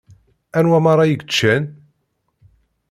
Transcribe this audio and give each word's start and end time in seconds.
Anwa 0.57 0.79
meṛṛa 0.83 1.03
i 1.05 1.11
yeččan? 1.11 1.63